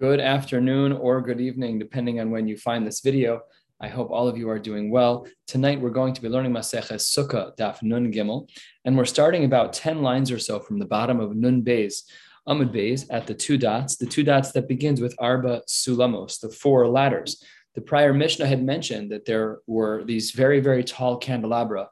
[0.00, 3.42] Good afternoon or good evening, depending on when you find this video.
[3.82, 5.26] I hope all of you are doing well.
[5.46, 8.48] Tonight we're going to be learning Maseches Sukkah Daf Nun Gimel,
[8.86, 12.04] and we're starting about 10 lines or so from the bottom of Nun Beis,
[12.48, 16.48] Amud Beis, at the two dots, the two dots that begins with Arba Sulamos, the
[16.48, 17.44] four ladders.
[17.74, 21.88] The prior Mishnah had mentioned that there were these very, very tall candelabra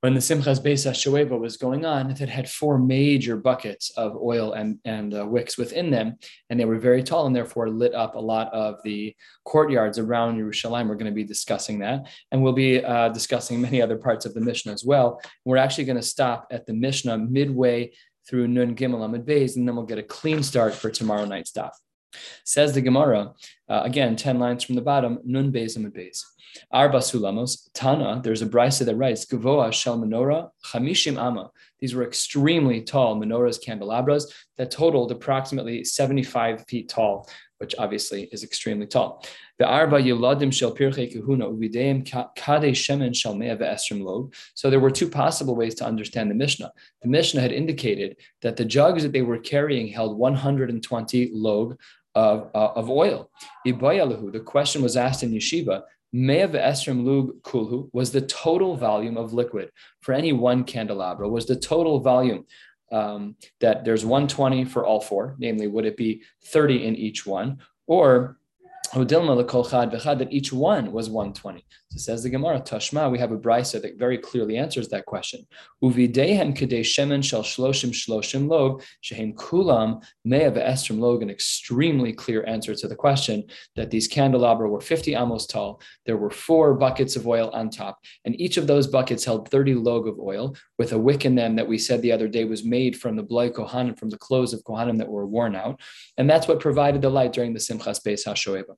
[0.00, 4.52] when the Simchas Beis HaShoeva was going on, it had four major buckets of oil
[4.52, 6.16] and, and uh, wicks within them,
[6.50, 10.38] and they were very tall and therefore lit up a lot of the courtyards around
[10.38, 10.88] Yerushalayim.
[10.88, 14.34] We're going to be discussing that, and we'll be uh, discussing many other parts of
[14.34, 15.20] the Mishnah as well.
[15.44, 17.92] We're actually going to stop at the Mishnah midway
[18.28, 21.50] through Nun Gimel Amid Beis, and then we'll get a clean start for tomorrow night's
[21.50, 21.72] daf.
[22.44, 23.32] Says the Gemara,
[23.68, 26.22] uh, again, 10 lines from the bottom, Nun Beis Amid Beis.
[26.70, 31.50] Arba Sulamos, Tana, there's a brisa that writes, Gavoa Shel Menorah, Chamishim Ama.
[31.80, 38.42] These were extremely tall menorahs, candelabras that totaled approximately 75 feet tall, which obviously is
[38.42, 39.24] extremely tall.
[39.58, 44.34] The Arba Yeladim Shel Pirchei Kahuna Uvideim Kade Shemen Shel Mea Ve'esrim Log.
[44.54, 46.72] So there were two possible ways to understand the Mishnah.
[47.02, 51.78] The Mishnah had indicated that the jugs that they were carrying held 120 log
[52.18, 53.30] of, uh, of oil.
[53.64, 59.34] The question was asked in yeshiva Me'av Esrim Lug Kulhu was the total volume of
[59.34, 62.46] liquid for any one candelabra, was the total volume
[62.90, 67.58] um, that there's 120 for all four, namely, would it be 30 in each one?
[67.86, 68.38] Or
[70.18, 71.62] that each one was 120.
[71.90, 75.46] So says the Gemara, Tashma, we have a brisa that very clearly answers that question.
[75.82, 82.44] Uvidehem kedei shemen shel shloshim shloshim log, shehem kulam mea ve'estrim log, an extremely clear
[82.46, 83.42] answer to the question
[83.74, 85.80] that these candelabra were 50 amos tall.
[86.04, 89.74] There were four buckets of oil on top, and each of those buckets held 30
[89.76, 92.64] log of oil with a wick in them that we said the other day was
[92.64, 95.80] made from the bloy kohanim, from the clothes of kohanim that were worn out.
[96.18, 98.76] And that's what provided the light during the Simchas Beis HaShoeva.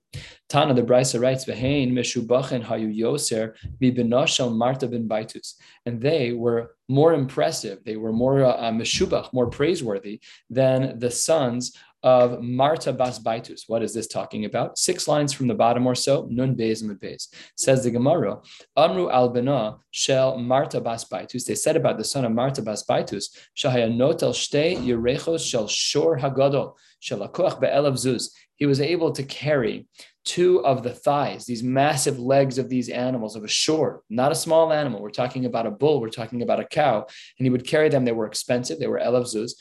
[0.48, 5.55] Tana, the Brisa writes, meshubachen hayu yoser mibinoshel Marta bin Baitus.
[5.87, 11.77] And they were more impressive, they were more uh, meshubach, more praiseworthy than the sons
[12.03, 13.65] of Marta Bas Baitus.
[13.66, 14.78] What is this talking about?
[14.78, 17.28] Six lines from the bottom or so, Nun and Beis.
[17.56, 18.39] Says the Gemara,
[18.77, 21.44] Amru al Bena Shel Marta Bas Baitus.
[21.44, 26.19] They said about the son of Marta Bas Baitus, Shahaya Notel Shte Yerechos Shel Shor
[26.19, 28.31] Hagadol Shel Akoach Be'elav Zuz.
[28.60, 29.88] He was able to carry
[30.26, 34.34] two of the thighs, these massive legs of these animals of a shore, not a
[34.34, 35.00] small animal.
[35.00, 36.98] We're talking about a bull, we're talking about a cow.
[37.38, 38.04] And he would carry them.
[38.04, 39.53] They were expensive, they were elavzuz.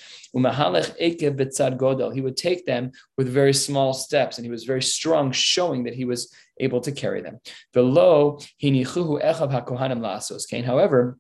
[2.14, 5.96] He would take them with very small steps, and he was very strong, showing that
[5.96, 7.40] he was able to carry them.
[10.66, 11.18] However,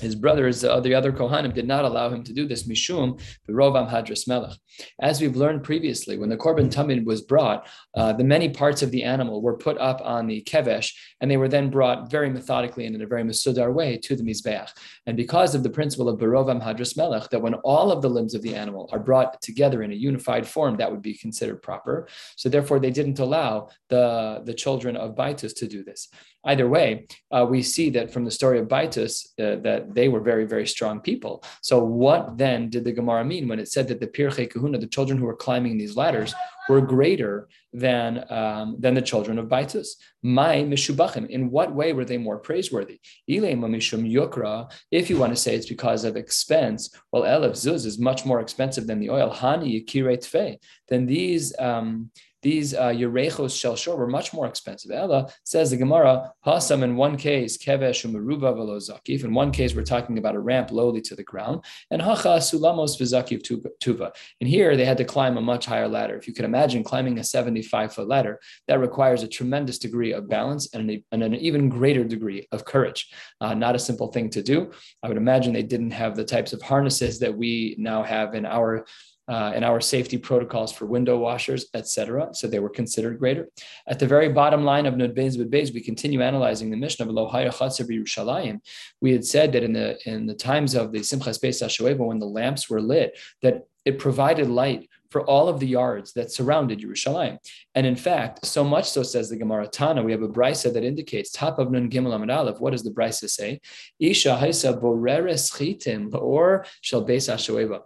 [0.00, 2.66] his brothers, uh, the other Kohanim, did not allow him to do this.
[2.68, 4.56] Mishum, Rovam Hadras Melech.
[5.00, 7.66] As we've learned previously, when the Korban Tamid was brought,
[7.96, 11.36] uh, the many parts of the animal were put up on the Kevesh, and they
[11.36, 14.70] were then brought very methodically and in a very Masudar way to the Mizbeach.
[15.06, 18.34] And because of the principle of Barovam Hadras Melech, that when all of the limbs
[18.34, 22.08] of the animal are brought together in a unified form, that would be considered proper.
[22.36, 26.08] So therefore, they didn't allow the, the children of Baitus to do this.
[26.44, 30.20] Either way, uh, we see that from the story of Baitus uh, that they were
[30.20, 31.44] very, very strong people.
[31.62, 34.86] So what then did the Gemara mean when it said that the Pirchei Kahuna, the
[34.86, 36.34] children who were climbing these ladders,
[36.68, 39.96] were greater than, um, than the children of Baitus?
[40.22, 43.00] My Mishubachim, in what way were they more praiseworthy?
[43.26, 48.40] If you want to say it's because of expense, well, Elev Zuz is much more
[48.40, 49.30] expensive than the oil.
[49.30, 50.58] Hani Yikire Tfe,
[50.88, 52.10] then these um,
[52.42, 54.90] these uh, Yerechos Shel Shor were much more expensive.
[54.90, 59.24] Ella says the Gemara, Hasam in one case, Kevesh Umeruba Velo Zakif.
[59.24, 61.64] In one case, we're talking about a ramp lowly to the ground.
[61.90, 63.42] And Hacha Sulamos Vizakiv
[63.80, 64.10] Tuva.
[64.40, 66.16] And here they had to climb a much higher ladder.
[66.16, 70.28] If you can imagine climbing a 75 foot ladder, that requires a tremendous degree of
[70.28, 73.10] balance and an, and an even greater degree of courage.
[73.40, 74.70] Uh, not a simple thing to do.
[75.02, 78.46] I would imagine they didn't have the types of harnesses that we now have in
[78.46, 78.86] our
[79.30, 82.30] uh, and our safety protocols for window washers, etc.
[82.32, 83.48] So they were considered greater.
[83.86, 87.54] At the very bottom line of Nud Beis we continue analyzing the mission of Lohaya
[87.54, 88.60] Chatzer Yerushalayim.
[89.00, 92.18] We had said that in the in the times of the Simchas Beis Hashoeva, when
[92.18, 96.80] the lamps were lit, that it provided light for all of the yards that surrounded
[96.80, 97.38] Yerushalayim.
[97.74, 100.84] And in fact, so much so says the Gemara Tana, we have a brisa that
[100.84, 102.60] indicates top of Nun Gimel Amid Aleph.
[102.60, 103.60] What does the brisa say?
[103.98, 107.82] Isha haisa boreres chitim or shall beis hashoeva.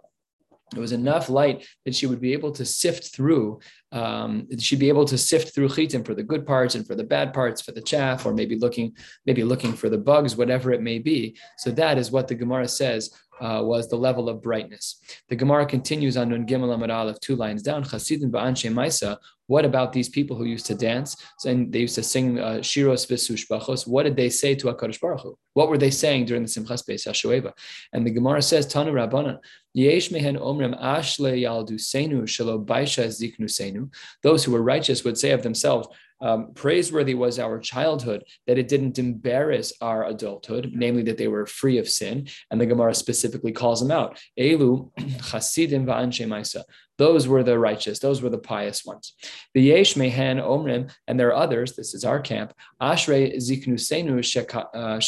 [0.75, 3.59] It was enough light that she would be able to sift through.
[3.95, 7.03] Um, she'd be able to sift through chitim for the good parts and for the
[7.03, 8.93] bad parts, for the chaff, or maybe looking,
[9.25, 11.37] maybe looking for the bugs, whatever it may be.
[11.57, 14.99] So that is what the Gemara says uh, was the level of brightness.
[15.29, 17.83] The Gemara continues on Nun Gimel Amar Aleph, two lines down.
[17.83, 19.17] Chasidim ba'anshe Maisa.
[19.47, 21.15] What about these people who used to dance
[21.45, 23.87] and they used to sing uh, shiros v'sushbachos?
[23.87, 25.37] What did they say to Hakadosh Baruch Hu?
[25.53, 27.53] What were they saying during the Simchas Beis Hashoeva?
[27.93, 29.39] And the Gemara says, Tanu Rabbanan,
[29.75, 33.84] Yesh mehen omrim ashle yaldu senu shelo baisha ziknu senu.
[34.23, 35.87] Those who were righteous would say of themselves,
[36.21, 41.45] um, praiseworthy was our childhood, that it didn't embarrass our adulthood, namely that they were
[41.45, 42.27] free of sin.
[42.49, 44.19] And the Gemara specifically calls them out.
[44.39, 44.91] Elu
[45.29, 46.63] chasidim va'anshe.
[46.97, 47.99] Those were the righteous.
[47.99, 49.13] Those were the pious ones.
[49.53, 51.75] The yesh mehen omrim, and there are others.
[51.75, 52.53] This is our camp.
[52.81, 54.15] Ashrei ziknusenu
[54.55, 54.99] uh, uh,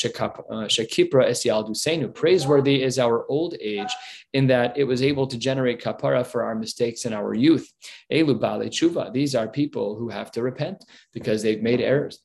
[0.67, 2.13] shekipra esyaldusenu.
[2.13, 3.93] Praiseworthy is our old age,
[4.33, 7.71] in that it was able to generate kapara for our mistakes in our youth.
[8.11, 9.11] Elu bale.
[9.11, 12.19] These are people who have to repent because they've made errors.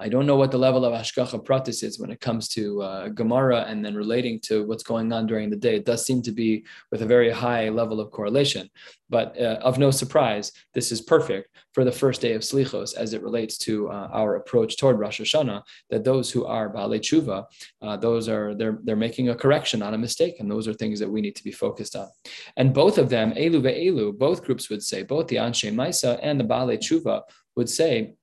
[0.00, 3.08] I don't know what the level of hashgacha pratis is when it comes to uh,
[3.08, 5.76] Gemara and then relating to what's going on during the day.
[5.76, 8.70] It does seem to be with a very high level of correlation,
[9.10, 13.12] but uh, of no surprise, this is perfect for the first day of Slichos as
[13.12, 15.62] it relates to uh, our approach toward Rosh Hashanah.
[15.90, 17.44] That those who are Baalei Tshuva,
[17.82, 20.98] uh, those are they're they're making a correction on a mistake, and those are things
[21.00, 22.08] that we need to be focused on.
[22.56, 26.40] And both of them, Elu ve'elu, both groups would say, both the Anshe Maisa and
[26.40, 27.22] the Baalei Tshuva
[27.60, 28.14] would say,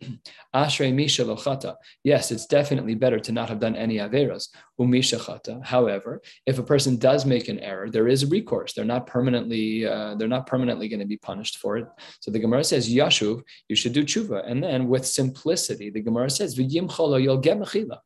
[0.62, 1.76] Ashrei Misha Lochata.
[2.04, 4.46] Yes, it's definitely better to not have done any Averas.
[4.80, 5.64] Umisha Chata.
[5.64, 8.74] However, if a person does make an error, there is a recourse.
[8.74, 11.88] They're not permanently, uh, they're not permanently going to be punished for it.
[12.20, 14.40] So the Gemara says, Yashuv, you should do tshuva.
[14.50, 18.00] And then with simplicity, the Gemara says, V'yim cholo, you'll get mechila.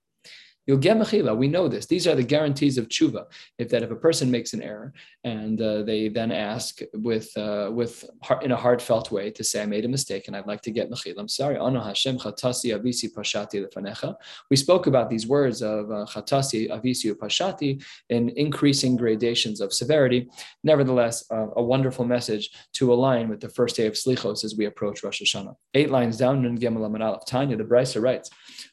[0.68, 1.36] You'll get mechila.
[1.36, 1.86] We know this.
[1.88, 3.26] These are the guarantees of tshuva.
[3.58, 4.94] If that if a person makes an error
[5.24, 8.06] and uh, they then ask with uh, with
[8.42, 10.90] in a heartfelt way to say, "I made a mistake and I'd like to get
[10.92, 11.58] mechila." I'm sorry.
[11.58, 14.16] Ano Hashem chatasi avisi pashati lefanecha.
[14.50, 20.30] We spoke about these words of uh, chatasi avisi pashati in increasing gradations of severity.
[20.64, 24.66] Nevertheless, uh, a wonderful message to align with the first day of slichos as we
[24.66, 25.56] approach Rosh Hashanah.
[25.74, 27.26] Eight lines down, Nun Gimel Aleph.
[27.26, 28.30] Tanya, the Brisa writes.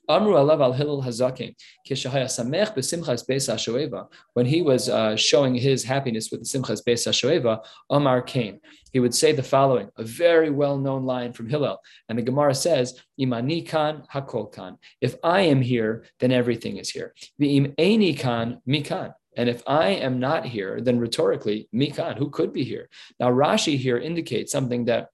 [0.08, 1.54] Amru alav al Hillel HaZaken,
[4.32, 8.60] When he was uh, showing his happiness with the simchas beis hashoeva, Omar came.
[8.92, 13.00] He would say the following, a very well-known line from Hillel, and the Gemara says,
[13.20, 17.14] "Imani kan hakol kan." If I am here, then everything is here.
[17.40, 19.14] V'im eini kan mikan.
[19.36, 22.88] And if I am not here, then rhetorically, mikan, who could be here?
[23.20, 25.10] Now Rashi here indicates something that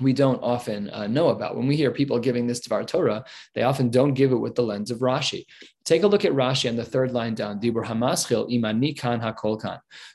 [0.00, 1.56] we don't often uh, know about.
[1.56, 3.24] When we hear people giving this to Dvar Torah,
[3.54, 5.44] they often don't give it with the lens of Rashi.
[5.88, 7.60] Take a look at Rashi on the third line down.
[7.60, 9.58] Dibur hamaschil imani kan hakol.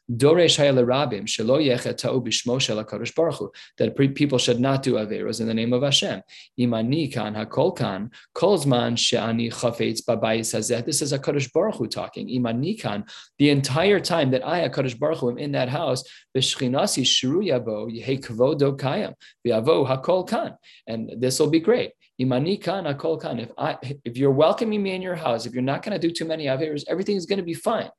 [0.08, 2.76] Doresh rabim shelo yechet bishmo shel
[3.16, 3.52] baruch hu.
[3.80, 6.22] That people should not do averos in the name of Hashem.
[6.60, 10.86] Imani kan hakol kan kolzman she'ani chafetz babayis hazeh.
[10.86, 12.30] This is Hakadosh Baruch Hu talking.
[12.30, 13.06] Imani kan.
[13.40, 16.04] The entire time that I Hakadosh Baruch Hu am in that house,
[16.38, 20.56] b'shchinasi shru yabo yehei kvodo kayam v'yavo hakol kan.
[20.86, 21.94] And this will be great.
[22.26, 23.40] Akol kan.
[23.40, 26.14] If I, if you're welcoming me in your house, if you're not going to do
[26.14, 27.90] too many averas, everything is going to be fine.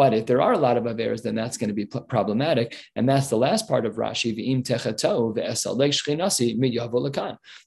[0.00, 2.74] But if there are a lot of averas, then that's going to be problematic.
[2.96, 4.30] And that's the last part of Rashi.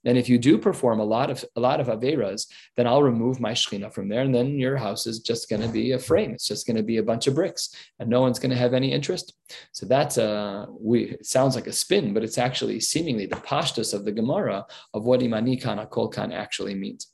[0.05, 3.39] And if you do perform a lot of a lot of averas, then I'll remove
[3.39, 6.31] my shechina from there, and then your house is just going to be a frame.
[6.33, 7.69] It's just going to be a bunch of bricks,
[7.99, 9.35] and no one's going to have any interest.
[9.71, 11.11] So that's a we.
[11.11, 15.05] It sounds like a spin, but it's actually seemingly the pashtus of the Gemara of
[15.05, 17.09] what imani kana kol kan actually means.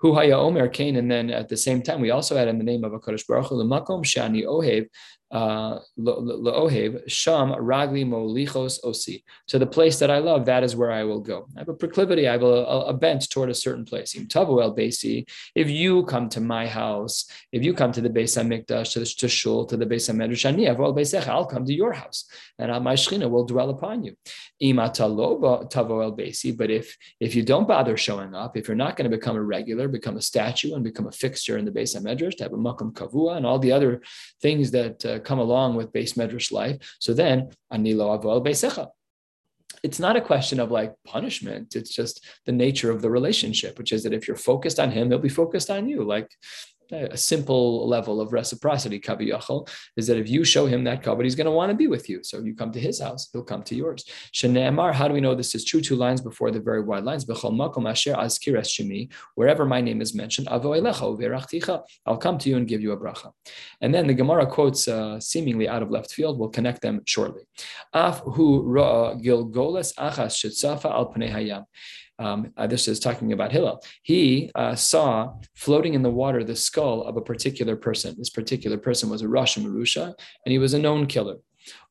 [0.00, 2.64] Hu haya omer kain, and then at the same time we also add in the
[2.64, 4.86] name of a Kadosh Baruch Hu makom shani ohev
[5.32, 9.22] La'ohev, Sham Ragli Molichos Osi.
[9.48, 11.46] To the place that I love, that is where I will go.
[11.56, 14.16] I have a proclivity, I have a, a bent toward a certain place.
[14.16, 18.92] El Basi, if you come to my house, if you come to the Beis HaMikdash,
[18.92, 22.24] to the to Shul, to the Beis HaMedrash, I'll come to your house,
[22.58, 24.16] and my Shechina will dwell upon you.
[24.60, 29.10] Tavo El Basi, but if if you don't bother showing up, if you're not going
[29.10, 32.36] to become a regular, become a statue, and become a fixture in the Beis HaMedrash,
[32.36, 34.02] to have a Makam Kavua, and all the other
[34.40, 36.96] things that uh, come along with beis medrash life.
[36.98, 38.88] So then, anilo avoel beisecha.
[39.82, 41.74] It's not a question of like punishment.
[41.74, 45.08] It's just the nature of the relationship, which is that if you're focused on him,
[45.08, 46.04] he'll be focused on you.
[46.04, 46.28] Like
[46.92, 51.34] a simple level of reciprocity, kaviyachol, is that if you show him that kavod, he's
[51.34, 52.22] going to want to be with you.
[52.22, 54.04] So if you come to his house, he'll come to yours.
[54.34, 55.80] Shene'emar, how do we know this is true?
[55.80, 57.24] Two lines before the very wide lines.
[59.34, 60.60] wherever my name is mentioned, I'll
[62.18, 63.32] come to you and give you a bracha.
[63.80, 66.38] And then the Gemara quotes uh, seemingly out of left field.
[66.38, 67.42] We'll connect them shortly.
[67.92, 71.64] Af hu ra gilgolas achas shitzafa al hayam.
[72.20, 76.54] Um, uh, this is talking about Hillel, he uh, saw floating in the water the
[76.54, 78.14] skull of a particular person.
[78.16, 81.36] This particular person was a Russian Marusha, and he was a known killer.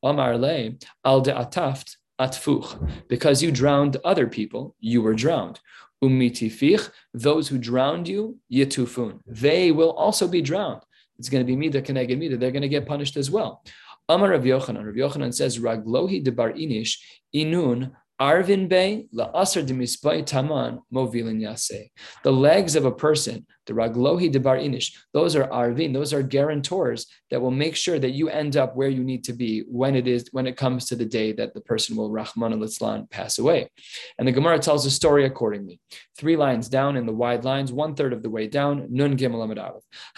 [0.02, 0.70] Omar le
[1.04, 2.68] al de ataft atfuch,
[3.08, 5.58] because you drowned other people, you were drowned.
[6.02, 10.82] Umitifich, those who drowned you, yitufun, they will also be drowned.
[11.18, 12.36] It's going to be mida keneged mida.
[12.36, 13.62] They're going to get punished as well.
[14.08, 14.86] Amar Rav Yochanan.
[14.86, 16.98] Rav Yochanan says, Raglohi de bar inish
[17.34, 21.90] inun Arvin Bey, La Asr de Taman, Movilin Yase.
[22.22, 26.22] The legs of a person, the Raglohi de Bar Inish, those are Arvin, those are
[26.22, 29.94] guarantors that will make sure that you end up where you need to be when
[29.94, 33.38] it is when it comes to the day that the person will Rahman al pass
[33.38, 33.70] away.
[34.18, 35.80] And the Gemara tells the story accordingly.
[36.16, 39.42] Three lines down in the wide lines, one third of the way down, Nun Gimel
[39.44, 39.58] Amid.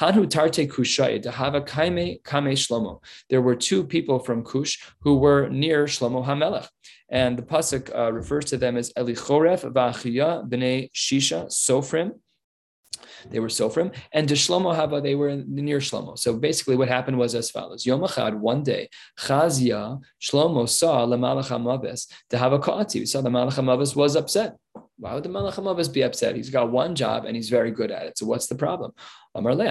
[0.01, 3.03] Hanhu Tarte Kushai, Dahava Kaime Kame Shlomo.
[3.31, 6.69] There were two people from Kush who were near Shlomo HaMelech.
[7.09, 12.13] And the pasuk uh, refers to them as Elichoref v'Achiyah b'nei Shisha Sofrim.
[13.31, 16.19] They were Sofrim, and to Shlomo Hava, they were near Shlomo.
[16.19, 21.49] So basically, what happened was as follows: Yom Achad, one day, Chazia Shlomo saw Lamalach
[21.49, 23.07] Hamavis to have a Kaati.
[23.07, 24.57] Saw the Malach Hamavis was upset.
[25.03, 26.37] Why would the Malach Hamavis be upset?
[26.37, 28.19] He's got one job and he's very good at it.
[28.19, 28.93] So what's the problem?
[29.35, 29.67] Amar le,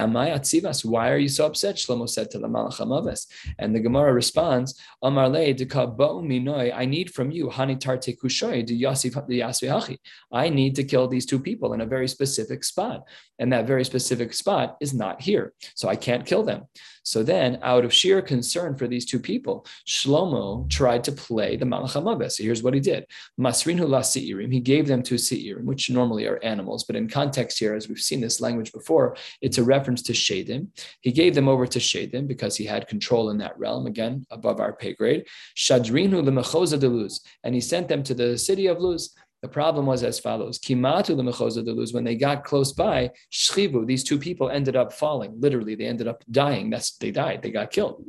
[0.84, 1.75] Why are you so upset?
[1.75, 3.27] Shlomo said to the Malach Hamavis.
[3.58, 9.98] And the Gemara responds, Amar le, I need from you, Hani tarte kushoy, Hachi.
[10.34, 13.08] I need to kill these two people in a very specific spot.
[13.39, 15.53] And that very specific spot is not here.
[15.75, 16.65] So I can't kill them.
[17.03, 21.65] So then, out of sheer concern for these two people, Shlomo tried to play the
[21.65, 22.31] Malach.
[22.31, 23.05] So here's what he did.
[23.39, 26.84] Masrinhu la He gave them to Seirim, which normally are animals.
[26.84, 30.67] But in context here, as we've seen this language before, it's a reference to Shadim.
[31.01, 34.60] He gave them over to Shadim because he had control in that realm, again, above
[34.60, 35.25] our pay grade.
[35.55, 39.15] Shadrinu lemechoza de Luz, and he sent them to the city of Luz.
[39.41, 41.93] The problem was as follows: Kimatu lemechoza de Luz.
[41.93, 45.33] When they got close by, shchivu, these two people ended up falling.
[45.39, 46.69] Literally, they ended up dying.
[46.69, 47.41] That's they died.
[47.41, 48.03] They got killed.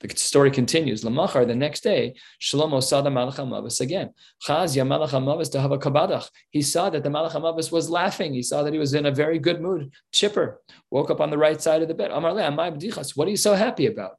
[0.00, 1.04] The story continues.
[1.04, 4.14] Lamachar, the next day, Shlomo saw the Malach HaMavis again.
[4.46, 6.26] Chazia Malach HaMavis to have a kabadach.
[6.48, 8.32] He saw that the Malach HaMavis was laughing.
[8.32, 10.62] He saw that he was in a very good mood, chipper.
[10.90, 12.12] Woke up on the right side of the bed.
[12.12, 12.50] Amar le,
[13.14, 14.12] what are you so happy about?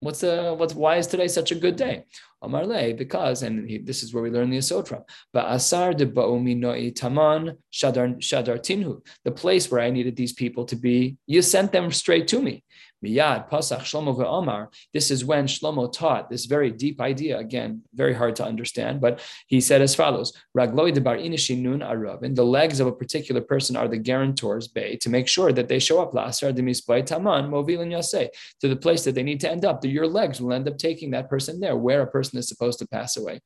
[0.00, 2.04] What's the what's why is today such a good day?
[2.46, 5.02] Amarle, because, and he, this is where we learn the asod from.
[5.34, 9.04] Ba'asar de ba'umi taman shadar tinhu.
[9.24, 12.64] The place where I needed these people to be, you sent them straight to me.
[13.04, 14.70] Miyad, Pasach, Shlomo Omar.
[14.94, 17.38] This is when Shlomo taught this very deep idea.
[17.38, 22.34] Again, very hard to understand, but he said as follows: Ragloi de bar nun arabin.
[22.34, 25.78] The legs of a particular person are the guarantors, bay, to make sure that they
[25.78, 28.28] show up lasar de taman movilin yaseh
[28.60, 29.84] to the place that they need to end up.
[29.84, 32.86] Your legs will end up taking that person there, where a person is supposed to
[32.86, 33.40] pass away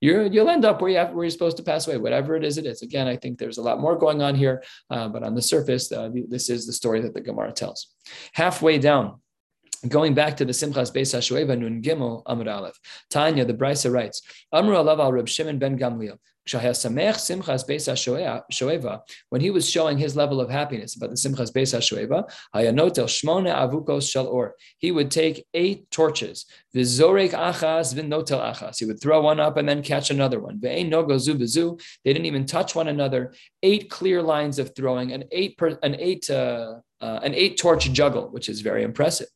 [0.00, 2.44] you will end up where, you have, where you're supposed to pass away, whatever it
[2.44, 2.82] is it is.
[2.82, 5.90] Again, I think there's a lot more going on here, uh, but on the surface,
[5.90, 7.94] uh, this is the story that the Gemara tells.
[8.32, 9.20] Halfway down,
[9.88, 12.78] Going back to the Simchas Beis HaShoeva Nun Gimel Amr Aleph.
[13.10, 16.16] Tanya, the Brisa writes, Amru Alav al Reb Shimon ben Gamliel.
[19.28, 22.24] When he was showing his level of happiness about the Simchas Beis HaShoeva,
[24.78, 26.46] he would take eight torches.
[26.74, 28.78] Vizorek Achas Vinnotel Achas.
[28.78, 30.60] He would throw one up and then catch another one.
[30.60, 33.34] They didn't even touch one another.
[33.62, 37.90] Eight clear lines of throwing, an eight, per, an eight, uh, uh, an eight torch
[37.92, 39.28] juggle, which is very impressive.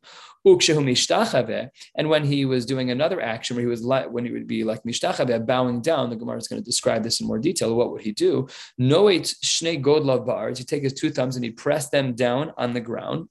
[0.44, 4.64] And when he was doing another action where he was like, when he would be
[4.64, 7.75] like mishtachave, bowing down, the Gemara is going to describe this in more detail.
[7.75, 8.49] What would he do?
[8.80, 10.59] Noet shnei godlav bars.
[10.59, 13.28] He'd take his two thumbs and he'd press them down on the ground.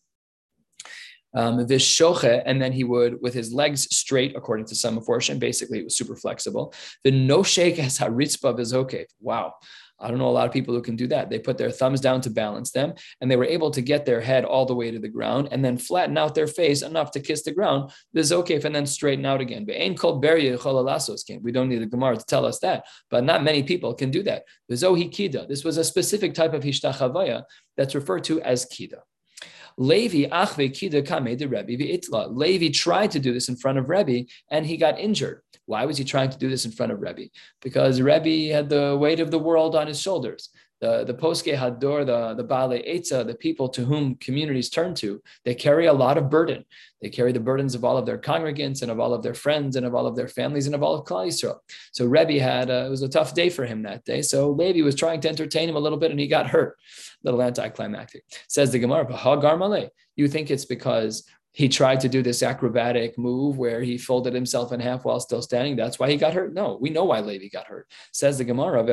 [1.36, 5.38] Um, this shoche, and then he would, with his legs straight, according to some portion,
[5.38, 6.74] basically it was super flexible.
[7.04, 9.06] The no shake as haritzpa okay.
[9.20, 9.54] Wow.
[10.00, 11.30] I don't know a lot of people who can do that.
[11.30, 14.22] They put their thumbs down to balance them, and they were able to get their
[14.22, 17.20] head all the way to the ground and then flatten out their face enough to
[17.20, 17.92] kiss the ground.
[18.14, 19.66] The zokef and then straighten out again.
[19.66, 23.64] But ain't called We don't need the Gemara to tell us that, but not many
[23.64, 24.44] people can do that.
[24.68, 25.48] The zohikida.
[25.48, 27.44] This was a specific type of hishtachavaya
[27.76, 29.00] that's referred to as kida.
[29.80, 32.36] Levi achve kida kame de Rebbe v'itla.
[32.36, 35.42] Levi tried to do this in front of Rebbe, and he got injured.
[35.68, 37.30] Why was he trying to do this in front of Rebbe?
[37.62, 40.50] Because Rebbe had the weight of the world on his shoulders.
[40.82, 45.22] The, the Poske Hador, the, the Bale Eitza, the people to whom communities turn to,
[45.44, 46.64] they carry a lot of burden.
[47.02, 49.76] They carry the burdens of all of their congregants and of all of their friends
[49.76, 51.60] and of all of their families and of all of Klal Yisrael.
[51.92, 54.22] So Rebbe had, a, it was a tough day for him that day.
[54.22, 56.78] So Levi was trying to entertain him a little bit and he got hurt.
[56.78, 58.24] A little anticlimactic.
[58.48, 59.06] Says the Gemara,
[60.16, 64.72] you think it's because he tried to do this acrobatic move where he folded himself
[64.72, 65.76] in half while still standing.
[65.76, 66.54] That's why he got hurt.
[66.54, 67.88] No, we know why Levi got hurt.
[68.14, 68.84] Says the Gemara,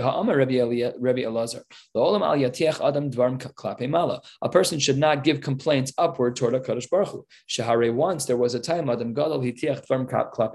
[4.43, 7.27] A person should not give complaints upward toward a Kaddish Baruch Hu.
[7.49, 9.43] Shahare once there was a time Adam Gadol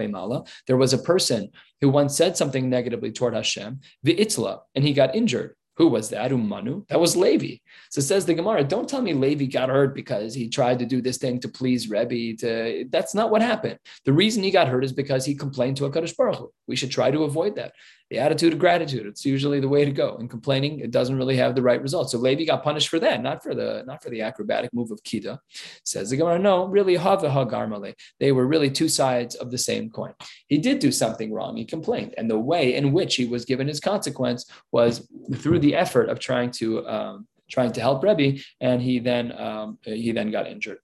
[0.09, 0.43] Mala.
[0.67, 1.49] There was a person
[1.81, 5.55] who once said something negatively toward Hashem, V'itzla, and he got injured.
[5.81, 6.29] Who was that?
[6.29, 6.87] Umanu.
[6.89, 7.55] That was Levi.
[7.89, 11.01] So says the Gemara, don't tell me Levi got hurt because he tried to do
[11.01, 12.37] this thing to please Rebbe.
[12.37, 13.79] To, that's not what happened.
[14.05, 16.53] The reason he got hurt is because he complained to a Kaddish Baruch Hu.
[16.67, 17.73] We should try to avoid that
[18.11, 19.05] the attitude of gratitude.
[19.05, 20.17] It's usually the way to go.
[20.17, 22.11] And complaining, it doesn't really have the right result.
[22.11, 25.01] So Levi got punished for that, not for the not for the acrobatic move of
[25.03, 25.39] Kida.
[25.85, 27.95] Says the Gemara, no, really Hava Hagarmale.
[28.19, 30.13] They were really two sides of the same coin.
[30.47, 31.55] He did do something wrong.
[31.55, 35.70] He complained, and the way in which he was given his consequence was through the
[35.75, 40.31] effort of trying to um, trying to help Rebbe, and he then um, he then
[40.31, 40.79] got injured.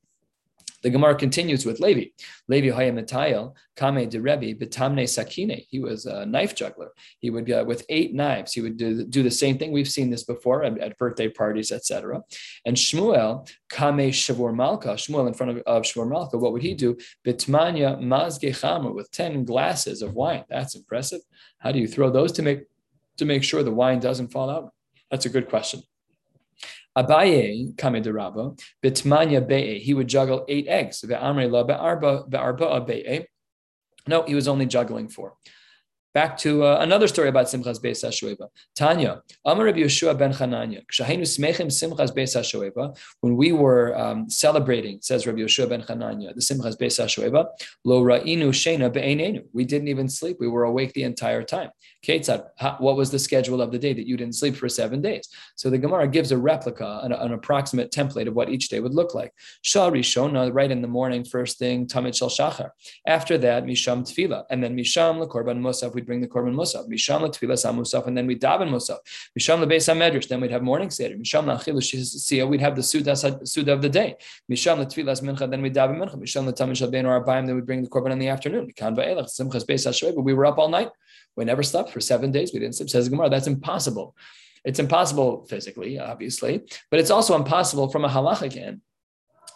[0.84, 2.12] The Gemara continues with Levi.
[2.48, 5.66] Levi Hayamitayel, Kame de Rebbe, Betamne Sakine.
[5.70, 6.92] He was a knife juggler.
[7.20, 9.72] He would, uh, with eight knives, he would do, do the same thing.
[9.72, 12.22] We've seen this before at, at birthday parties, etc.
[12.66, 16.76] And Shmuel, Kame Shavur Malka, Shmuel in front of, of Shavur Malka, what would he
[16.76, 16.96] do?
[17.26, 20.46] Bitmanya Mazge Chamer, with 10 glasses of wine.
[20.48, 21.22] That's impressive.
[21.58, 22.62] How do you throw those to make
[23.18, 24.72] to make sure the wine doesn't fall out?
[25.12, 25.82] That's a good question.
[26.98, 31.02] Abaye, Kame de Rabba, Bitmanya Be'e, he would juggle eight eggs.
[31.02, 33.28] Ve'amre la be'arba be'arba be'e.
[34.08, 35.36] No, he was only juggling four.
[36.18, 38.48] Back to uh, another story about Simchas Beis HaShoeva.
[38.74, 44.28] Tanya, Amar Rabbi Yehoshua ben Chananya, Kshahenu Smechim Simchas Beis HaShoeva, when we were um,
[44.28, 47.46] celebrating, says Rabbi Yehoshua ben Chananya, the Simchas Beis HaShoeva,
[47.86, 49.44] Lo Ra'inu Shena Be'einenu.
[49.54, 50.38] We didn't even sleep.
[50.40, 51.70] We were awake the entire time.
[52.04, 52.48] Ketzad,
[52.80, 55.28] what was the schedule of the day that you didn't sleep for seven days?
[55.56, 58.96] So the Gemara gives a replica, an, an approximate template of what each day would
[58.96, 59.34] look like.
[59.62, 62.72] Shah Rishona, right in the morning, first thing, Tamid Shal Shachar.
[63.06, 64.46] After that, Misham Tfila.
[64.50, 66.88] And then Misham Lekorban Musaf, we'd bring the Korban Musaf.
[66.88, 68.98] Misham Letfila Musaf, and then we'd daven Musaf.
[69.38, 71.16] Misham Lebeis HaMedrash, then we'd have morning Seder.
[71.16, 74.16] Misham Lachilu Shia, we'd have the Suda of the day.
[74.52, 76.16] Misham Letfilas Mincha, then we'd daven Mincha.
[76.16, 78.72] Misham Letamid Shal Ben or Arbaim, then we'd bring the Korban in the afternoon.
[80.24, 80.90] We were up all night.
[81.36, 82.52] We never slept for seven days.
[82.54, 82.90] We didn't sleep.
[82.90, 84.16] Says Gemara, that's impossible.
[84.66, 88.82] It's impossible physically, obviously, but it's also impossible from a halachic end.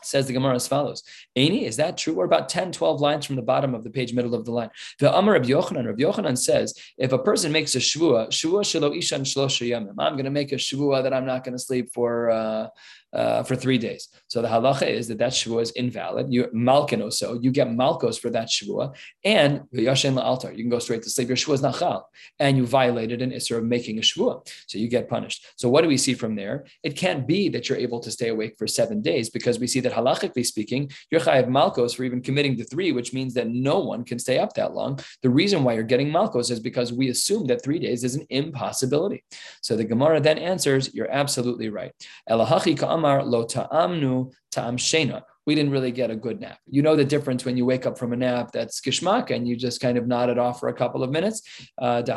[0.04, 1.04] Says the Gemara as follows.
[1.38, 2.14] Aini, is that true?
[2.14, 4.70] We're about 10, 12 lines from the bottom of the page, middle of the line.
[5.00, 8.98] The Amar of Yochanan, Rabbi Yochanan says, if a person makes a shvua, shvua shelo
[8.98, 9.62] ishan shlosh
[10.00, 12.68] I'm going to make a shvua that I'm not going to sleep for uh,
[13.14, 14.08] uh, for three days.
[14.28, 16.32] So the halacha is that that shvua is invalid.
[16.34, 20.80] You malkin also, you get malkos for that shvua, and yashen altar, you can go
[20.80, 21.28] straight to sleep.
[21.28, 22.04] Your shvua is nachal,
[22.40, 25.46] and you violated an isser of making a shvua, so you get punished.
[25.56, 26.66] So what do we see from there?
[26.84, 29.80] It can't be that you're able to stay awake for seven days because we see
[29.82, 33.80] that halachically speaking, you're chayav malkos for even committing the three, which means that no
[33.80, 35.00] one can stay up that long.
[35.22, 38.26] The reason why you're getting malkos is because we assume that three days is an
[38.30, 39.24] impossibility.
[39.62, 41.92] So the Gemara then answers, you're absolutely right.
[42.30, 45.24] Elahachi Amar lo ta'amnu ta'am shena.
[45.48, 46.60] We didn't really get a good nap.
[46.70, 49.56] You know the difference when you wake up from a nap that's gishmak and you
[49.56, 51.42] just kind of nodded off for a couple of minutes.
[51.80, 52.14] Uh, they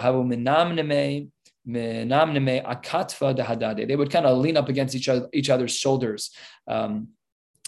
[3.97, 6.31] would kind of lean up against each other, each other's shoulders.
[6.69, 7.09] Um,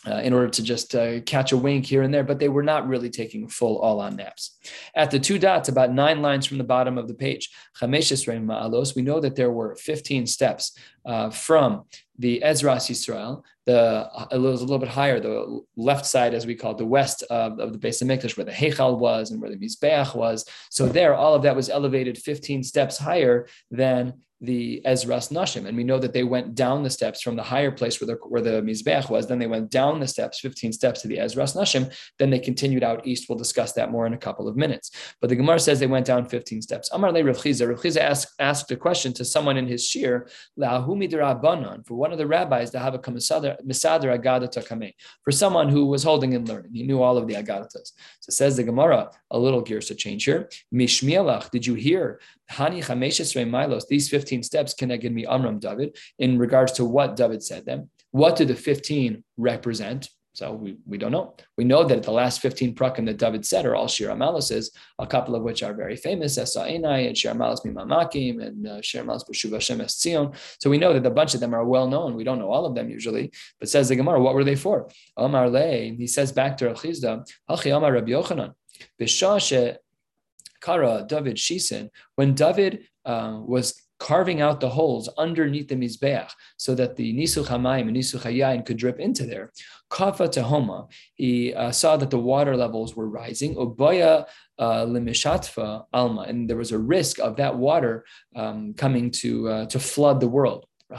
[0.06, 2.62] uh, in order to just uh, catch a wink here and there, but they were
[2.62, 4.58] not really taking full all on naps.
[4.94, 7.50] At the two dots, about nine lines from the bottom of the page,
[7.82, 11.84] we know that there were 15 steps uh, from
[12.18, 16.54] the Ezras Yisrael, the it was a little bit higher, the left side, as we
[16.54, 19.50] call it, the west of, of the Beis Hamikdash, where the Heichal was and where
[19.50, 20.44] the Mizbeach was.
[20.70, 25.66] So there, all of that was elevated 15 steps higher than the Ezras Nashim.
[25.66, 28.16] And we know that they went down the steps from the higher place where the,
[28.28, 29.26] where the Mizbeach was.
[29.26, 31.94] Then they went down the steps, 15 steps to the Ezras Nashim.
[32.18, 33.28] Then they continued out east.
[33.28, 34.90] We'll discuss that more in a couple of minutes.
[35.20, 36.90] But the Gemara says they went down 15 steps.
[36.92, 37.66] Amar le Rav Chiza.
[37.66, 42.26] Rav Chiza asked, asked a question to someone in his shir, for one of the
[42.26, 42.98] rabbis to have a
[43.64, 44.92] misader agadata
[45.22, 46.72] for someone who was holding and learning.
[46.74, 47.92] He knew all of the agadatas.
[48.20, 50.48] So says the Gemara, a little gears to change here.
[50.74, 56.72] Mishmielach, did you hear Hani Milos, these 15 steps connected me Amram David in regards
[56.72, 57.90] to what David said them.
[58.10, 60.08] What do the 15 represent?
[60.36, 61.34] So we, we don't know.
[61.56, 65.06] We know that the last 15 prakim that David said are all Shir Amalis, a
[65.06, 69.02] couple of which are very famous, Esa Enai and Shir Amalis Mimamakim and uh, Shir
[69.02, 70.36] Amalis B'Shuv Hashem Tzion.
[70.60, 72.14] So we know that a bunch of them are well known.
[72.14, 74.90] We don't know all of them usually, but says the Gemara, what were they for?
[75.16, 78.52] Omar Le, he says back to Rav Chizda, Halchi Omar Rabbi Yochanan,
[79.00, 79.78] B'Shah
[80.60, 86.74] Kara David Shisen, when David uh, was carving out the holes underneath the Mizbeach so
[86.74, 89.52] that the Nisuch HaMayim and Nisuch HaYayin could drip into there.
[89.90, 93.54] Kafa Tehoma, he uh, saw that the water levels were rising.
[93.54, 94.26] Obaya
[94.58, 98.04] uh, Limishatfa Alma, and there was a risk of that water
[98.34, 100.66] um, coming to, uh, to flood the world.
[100.88, 100.96] We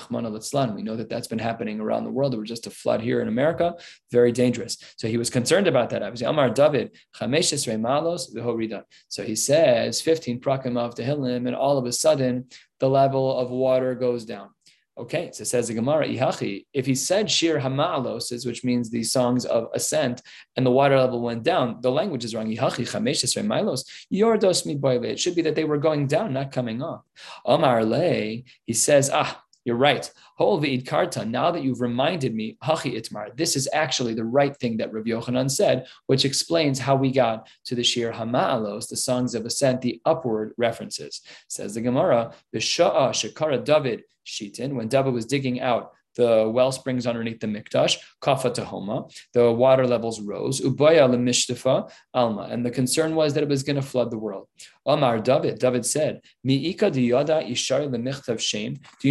[0.83, 2.33] know that that's been happening around the world.
[2.33, 3.75] There was just a flood here in America,
[4.11, 4.77] very dangerous.
[4.97, 6.03] So he was concerned about that.
[6.03, 11.93] Obviously, Amar David, malos So he says 15 prakim of Tehillim, and all of a
[11.93, 12.47] sudden
[12.79, 14.49] the level of water goes down.
[14.97, 19.45] Okay, so says the Gemara, Ihachi, if he said Shir Hama'alos, which means the songs
[19.45, 20.23] of ascent,
[20.55, 22.47] and the water level went down, the language is wrong.
[22.47, 24.65] Ihachi Chameshes Milos, Yordos.
[25.05, 27.05] It should be that they were going down, not coming up.
[27.45, 30.09] Omar Le, he says, Ah, you're right.
[30.39, 35.03] Karta, now that you've reminded me, Itmar, this is actually the right thing that Rav
[35.03, 39.81] Yochanan said, which explains how we got to the Shir Hama'alos, the songs of ascent,
[39.81, 41.19] the upward references.
[41.49, 47.39] Says the Gemara, Shekara David Shitin, when David was digging out the well springs underneath
[47.39, 53.43] the mikdash, kafa tahoma, the water levels rose, ubaya alma, and the concern was that
[53.43, 54.47] it was going to flood the world.
[54.87, 56.21] Omar David, David said.
[56.45, 56.73] Do you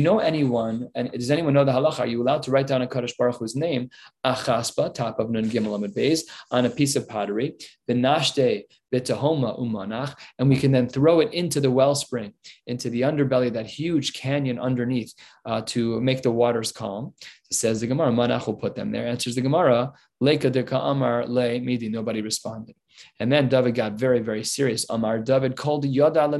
[0.02, 2.00] know anyone, and does anyone know the halacha?
[2.00, 3.90] Are you allowed to write down a Kaddish Baruch Hu's name,
[4.24, 7.56] achaspa, top of Nun Gimel Amid Beis, on a piece of pottery,
[7.88, 12.32] benashte betahoma umanach, and we can then throw it into the wellspring,
[12.66, 15.12] into the underbelly, that huge canyon underneath,
[15.44, 17.12] uh, to make the waters calm.
[17.52, 19.06] Says the Gemara, manach will put them there.
[19.06, 21.90] Answers the Gemara, leka de amar le midi.
[21.90, 22.74] Nobody responded.
[23.20, 24.86] And then David got very, very serious.
[24.88, 26.30] Amar David called Yoda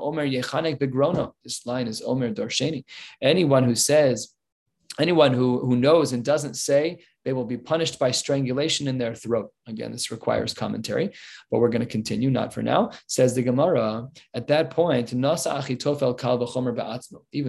[0.00, 1.32] Omer Yechanek Begrono.
[1.44, 2.84] This line is Omer Darsheni.
[3.20, 4.35] Anyone who says,
[5.00, 9.12] anyone who, who knows and doesn't say they will be punished by strangulation in their
[9.12, 9.50] throat.
[9.66, 11.10] Again, this requires commentary,
[11.50, 12.90] but we're going to continue, not for now.
[13.08, 15.12] Says the Gemara, at that point.
[15.12, 15.22] Even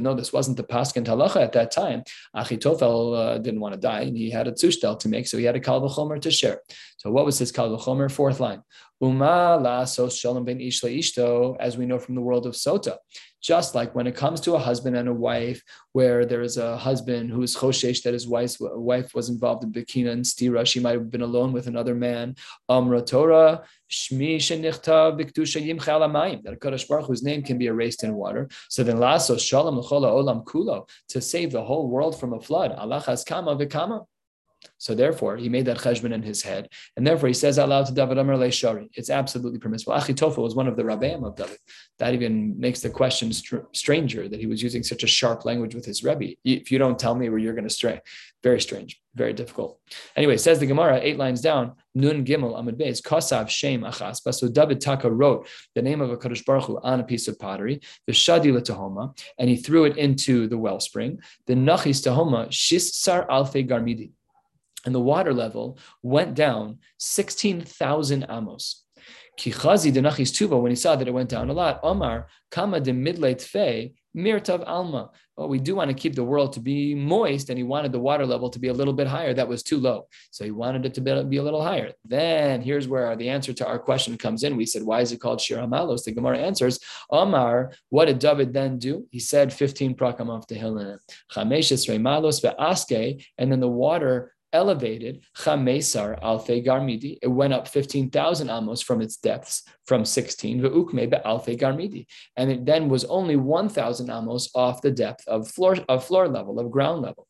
[0.04, 2.04] though this wasn't the Paskin Halacha at that time,
[2.36, 5.44] Achitofel uh, didn't want to die, and he had a tzushtel to make, so he
[5.44, 5.80] had a Kal
[6.20, 6.62] to share.
[6.98, 7.78] So what was his Kal?
[8.10, 8.64] Fourth line.
[9.00, 12.98] Uma la shalom ben ish ishto, as we know from the world of Sota.
[13.42, 15.62] Just like when it comes to a husband and a wife,
[15.94, 19.72] where there is a husband who is choshesh that his wife's wife was involved in
[19.72, 22.36] bikina and stira, she might have been alone with another man.
[22.68, 27.68] Amra Torah, shmi shenichtav biktusha yimcha alamayim, that a Kadosh Baruch whose name can be
[27.68, 28.50] erased in water.
[28.70, 32.72] So then laso shalom l'chola olam kulo, to save the whole world from a flood.
[32.72, 34.06] Allah has kama v'kama.
[34.78, 37.88] So therefore, he made that cheshbon in his head, and therefore he says out loud
[37.88, 38.90] to David Amar Shari.
[38.94, 39.94] It's absolutely permissible.
[39.94, 41.58] Achitofel was one of the rabbeim of David.
[42.00, 45.74] That even makes the question str- stranger that he was using such a sharp language
[45.74, 46.36] with his rebbe.
[46.44, 48.02] If you don't tell me where you're going to stray,
[48.44, 49.80] very strange, very difficult.
[50.16, 51.74] Anyway, says the Gemara eight lines down.
[51.96, 54.32] Nun Gimel Amid Beis Kosav Shem Achaspa.
[54.34, 57.40] So David Taka wrote the name of a Kadosh Baruch Hu on a piece of
[57.40, 61.20] pottery, the Shadi Tahoma, and he threw it into the wellspring.
[61.48, 64.12] The Nachis Tahoma Shisar Alfe Garmidi
[64.88, 68.86] and the water level went down 16,000 amos.
[69.38, 72.92] Kichazi denachis tuva, when he saw that it went down a lot, Omar, kama de
[72.92, 75.12] midleit fe, mirtav alma.
[75.36, 78.00] Well, we do want to keep the world to be moist, and he wanted the
[78.00, 79.36] water level to be a little bit higher.
[79.36, 80.08] That was too low.
[80.32, 81.92] So he wanted it to be a little higher.
[82.04, 84.58] Then here's where the answer to our question comes in.
[84.58, 86.04] We said, why is it called Shir Hamalos?
[86.04, 86.80] The Gemara answers,
[87.12, 89.06] Omar, what did David then do?
[89.12, 90.98] He said 15 prakam of Tehillim,
[91.32, 97.18] Chameshes Malos ve'aske, and then the water elevated Chamesar Alfe Garmidi.
[97.22, 102.06] It went up 15,000 amos from its depths from 16, Ve'ukme Alfe Garmidi.
[102.36, 106.60] And it then was only 1,000 amos off the depth of floor, of floor level,
[106.60, 107.28] of ground level.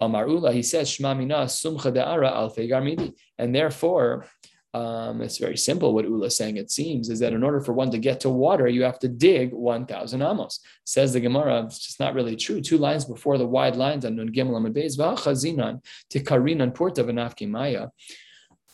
[0.00, 3.12] Amarula, he says, Shma Mina Sumcha De'ara Alfe Garmidi.
[3.38, 4.26] And therefore,
[4.74, 5.94] um, it's very simple.
[5.94, 8.28] What Ula is saying, it seems, is that in order for one to get to
[8.28, 10.58] water, you have to dig 1,000 amos.
[10.84, 12.60] Says the Gemara, it's just not really true.
[12.60, 14.98] Two lines before the wide lines on Nun Gimel Amid Beis,
[16.12, 17.88] Tikarinan Porta V'nafki Maya.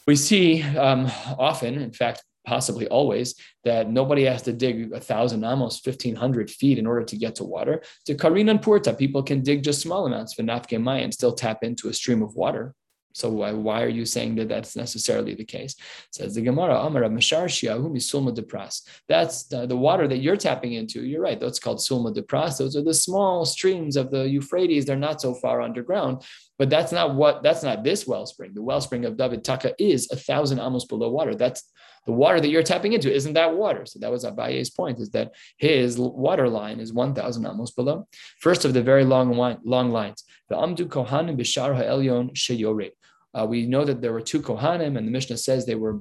[0.07, 3.35] We see um, often, in fact, possibly always,
[3.65, 7.45] that nobody has to dig a thousand, amos, 1500 feet in order to get to
[7.45, 7.83] water.
[8.07, 11.91] To Karinan Porta, people can dig just small amounts, V'nafki Maya, and still tap into
[11.91, 12.75] a stream of water.
[13.13, 15.75] So why, why are you saying that that's necessarily the case?
[16.13, 18.83] Says the Gemara, Amara Sulma Depras.
[19.09, 21.05] That's the, the, water that you're tapping into.
[21.05, 21.41] You're right.
[21.41, 22.59] That's called Sulma Depras.
[22.59, 24.85] Those are the small streams of the Euphrates.
[24.85, 26.23] They're not so far underground.
[26.59, 28.53] But that's not what that's not this wellspring.
[28.53, 31.35] The wellspring of David Taka is a thousand amos below water.
[31.35, 31.65] That's
[32.07, 33.85] the water that you're tapping into isn't that water.
[33.87, 38.09] So that was Abaye's point, is that his water line is 1,000 amos below.
[38.39, 40.25] First of the very long, long lines.
[40.49, 42.91] The Amdu Kohanim Bishar Ha'elyon Sheyore.
[43.35, 46.01] Uh, we know that there were two Kohanim, and the Mishnah says they were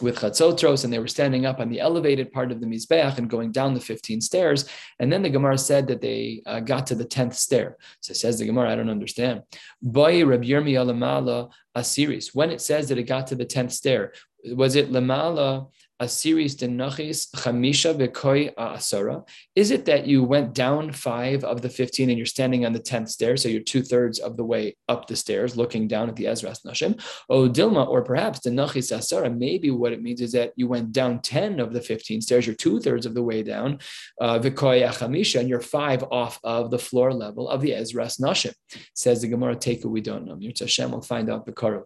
[0.00, 3.30] with chatzotros, and they were standing up on the elevated part of the mizbeach and
[3.30, 4.68] going down the 15 stairs.
[4.98, 7.76] And then the Gemara said that they uh, got to the 10th stair.
[8.00, 9.42] So it says the Gemara, I don't understand.
[9.80, 12.34] Boy Rabbi Yirmiyah Asiris.
[12.34, 14.12] When it says that it got to the 10th stair,
[14.52, 15.70] was it lamala
[16.02, 19.26] Asiris denachis chamisha v'koi asara?
[19.54, 22.80] Is it that you went down five of the 15 and you're standing on the
[22.80, 26.16] 10th stair, so you're two thirds of the way up the stairs, looking down at
[26.16, 27.00] the Ezras Nashim?
[27.30, 31.20] O Dilma, or perhaps denachis asara, maybe what it means is that you went down
[31.20, 33.78] 10 of the 15 stairs, you're two thirds of the way down,
[34.20, 38.54] uh, v'koi chamisha, and you're five off of the floor level of the Ezras Nashim.
[38.94, 40.34] Says the Gemara, take it, we don't know.
[40.34, 41.84] Yirtz Hashem will find out the Korah.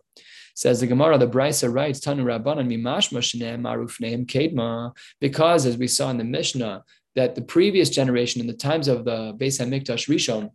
[0.59, 4.90] Says the Gemara, the Brisa writes, Tanu Rabbanan mimashma shneim maruf neim kedma,
[5.21, 6.83] because as we saw in the Mishnah,
[7.14, 10.51] that the previous generation, in the times of the Beis Hamikdash Rishon,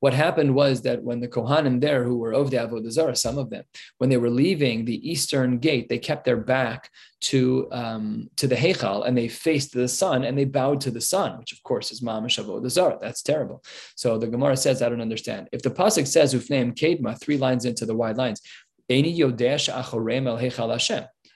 [0.00, 3.38] what happened was that when the Kohanim there, who were of the Avodah Zarah, some
[3.38, 3.62] of them,
[3.98, 8.56] when they were leaving the eastern gate, they kept their back to um, to the
[8.56, 11.92] Heichal and they faced the sun and they bowed to the sun, which of course
[11.92, 12.98] is Mamash Avodah Zarah.
[13.00, 13.62] That's terrible.
[13.94, 15.48] So the Gemara says, I don't understand.
[15.52, 18.42] If the pasuk says Ufneim Kedma, three lines into the wide lines,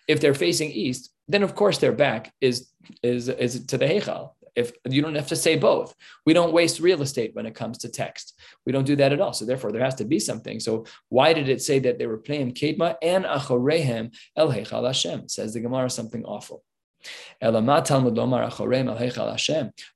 [0.08, 2.70] if they're facing east, then of course their back is
[3.02, 4.30] is is to the Heichal.
[4.54, 7.76] If you don't have to say both, we don't waste real estate when it comes
[7.78, 8.40] to text.
[8.64, 9.34] We don't do that at all.
[9.34, 10.60] So therefore, there has to be something.
[10.60, 15.28] So why did it say that they were playing Kedma and Achorehem El Heichal Hashem?
[15.28, 16.64] Says the Gemara something awful.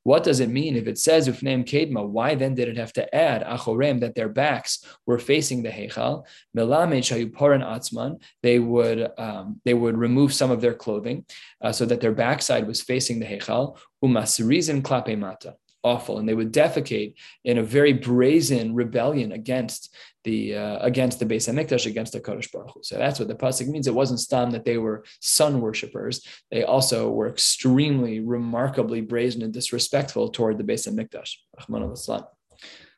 [0.03, 2.07] What does it mean if it says Ufneim Kedma?
[2.07, 6.25] Why then did it have to add Achorem that their backs were facing the Heichal?
[6.57, 8.21] Atzman.
[8.43, 11.25] They would um, they would remove some of their clothing
[11.61, 13.79] uh, so that their backside was facing the Heichal.
[14.05, 17.15] Umasrizin klape mata awful, and they would defecate
[17.45, 22.53] in a very brazen rebellion against the uh, against the Beis Hamikdash, against the Kodesh
[22.53, 22.81] Baruch Hu.
[22.83, 23.87] So that's what the pasuk means.
[23.87, 26.27] It wasn't stam that they were sun worshippers.
[26.51, 31.37] They also were extremely, remarkably brazen and disrespectful toward the Beis Hamikdash.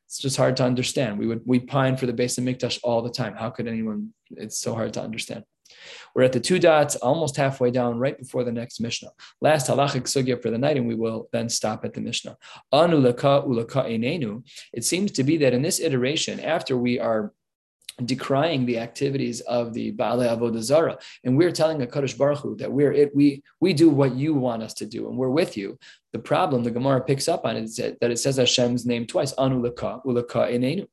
[0.06, 1.18] It's just hard to understand.
[1.18, 3.34] We would we pine for the Beis Hamikdash all the time.
[3.34, 4.12] How could anyone?
[4.32, 5.44] It's so hard to understand.
[6.14, 9.10] We're at the two dots, almost halfway down, right before the next Mishnah.
[9.40, 12.36] Last halachic sugya for the night, and we will then stop at the Mishnah.
[12.72, 14.42] Anulaka ulaka enenu.
[14.72, 17.32] It seems to be that in this iteration, after we are
[18.04, 22.56] decrying the activities of the Baale Avodah Zarah, and we're telling a Kadosh Baruch Hu
[22.56, 25.56] that we're it, we we do what you want us to do, and we're with
[25.56, 25.78] you.
[26.12, 30.04] The problem the Gemara picks up on is that it says Hashem's name twice, Anulaka
[30.04, 30.86] ulaka enenu.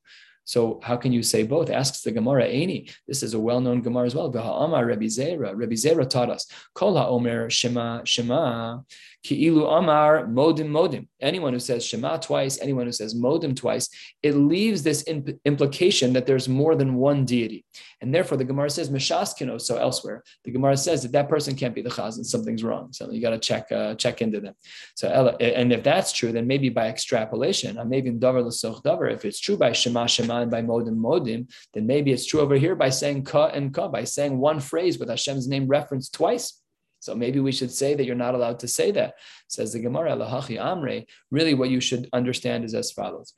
[0.45, 1.69] So how can you say both?
[1.69, 2.91] Asks the Gemara, Aini.
[3.07, 4.35] This is a well-known Gemara as well.
[4.35, 5.53] Amar Rebbe Zera.
[5.55, 8.79] Rebbe Zera taught us, Kol ha'omer shema shema
[9.25, 11.07] Ki'ilu Amar Modim Modim.
[11.21, 13.89] Anyone who says Shema twice, anyone who says Modim twice,
[14.23, 17.65] it leaves this imp- implication that there's more than one deity.
[18.01, 19.59] And therefore, the Gemara says Meshaskino.
[19.59, 22.23] So elsewhere, the Gemara says that that person can't be the Chazan.
[22.23, 22.93] Something's wrong.
[22.93, 24.53] So you got to check uh, check into them.
[24.95, 25.09] So
[25.41, 29.25] and if that's true, then maybe by extrapolation, I maybe in Davar L'Soch Davar, if
[29.25, 32.75] it's true by Shema Shema and by Modim Modim, then maybe it's true over here
[32.75, 36.58] by saying Ka and Ka, by saying one phrase with Hashem's name referenced twice.
[36.99, 39.15] So maybe we should say that you're not allowed to say that.
[39.47, 41.05] Says the Gemara, Amre.
[41.31, 43.33] Really, what you should understand is as follows: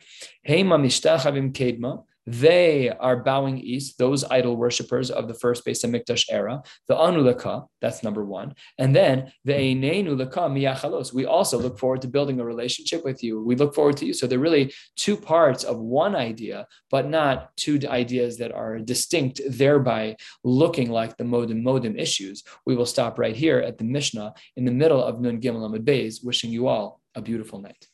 [0.48, 6.26] Heima mishtachavim kedma they are bowing east, those idol worshippers of the first Beis Hamikdash
[6.30, 8.54] era, the Anulaka, that's number one.
[8.78, 11.14] And then the Einenulaka miyachalos.
[11.14, 13.44] We also look forward to building a relationship with you.
[13.44, 14.14] We look forward to you.
[14.14, 19.42] So they're really two parts of one idea, but not two ideas that are distinct,
[19.50, 22.44] thereby looking like the Modim Modim issues.
[22.66, 26.24] We will stop right here at the Mishnah in the middle of Nun Gimel Beis,
[26.24, 27.88] wishing you all a beautiful night.